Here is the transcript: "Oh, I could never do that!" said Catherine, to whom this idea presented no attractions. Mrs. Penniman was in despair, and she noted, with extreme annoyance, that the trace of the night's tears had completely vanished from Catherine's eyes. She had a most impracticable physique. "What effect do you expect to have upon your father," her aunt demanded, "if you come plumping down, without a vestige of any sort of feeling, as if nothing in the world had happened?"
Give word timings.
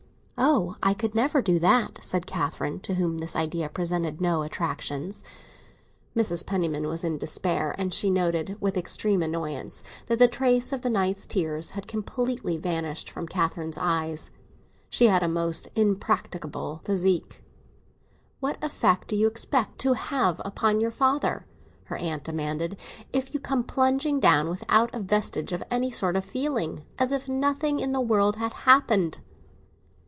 "Oh, 0.43 0.75
I 0.81 0.95
could 0.95 1.13
never 1.13 1.39
do 1.43 1.59
that!" 1.59 1.99
said 2.01 2.25
Catherine, 2.25 2.79
to 2.79 2.95
whom 2.95 3.19
this 3.19 3.35
idea 3.35 3.69
presented 3.69 4.19
no 4.19 4.41
attractions. 4.41 5.23
Mrs. 6.15 6.43
Penniman 6.43 6.87
was 6.87 7.03
in 7.03 7.19
despair, 7.19 7.75
and 7.77 7.93
she 7.93 8.09
noted, 8.09 8.57
with 8.59 8.75
extreme 8.75 9.21
annoyance, 9.21 9.83
that 10.07 10.17
the 10.17 10.27
trace 10.27 10.73
of 10.73 10.81
the 10.81 10.89
night's 10.89 11.27
tears 11.27 11.69
had 11.71 11.85
completely 11.87 12.57
vanished 12.57 13.07
from 13.07 13.27
Catherine's 13.27 13.77
eyes. 13.77 14.31
She 14.89 15.05
had 15.05 15.21
a 15.21 15.27
most 15.27 15.67
impracticable 15.75 16.81
physique. 16.85 17.43
"What 18.39 18.57
effect 18.63 19.09
do 19.09 19.15
you 19.15 19.27
expect 19.27 19.77
to 19.81 19.93
have 19.93 20.41
upon 20.43 20.81
your 20.81 20.89
father," 20.91 21.45
her 21.83 21.97
aunt 21.97 22.23
demanded, 22.23 22.77
"if 23.13 23.35
you 23.35 23.39
come 23.39 23.63
plumping 23.63 24.19
down, 24.19 24.49
without 24.49 24.89
a 24.95 24.99
vestige 25.01 25.51
of 25.51 25.61
any 25.69 25.91
sort 25.91 26.15
of 26.15 26.25
feeling, 26.25 26.79
as 26.97 27.11
if 27.11 27.29
nothing 27.29 27.79
in 27.79 27.91
the 27.91 28.01
world 28.01 28.37
had 28.37 28.53
happened?" 28.53 29.19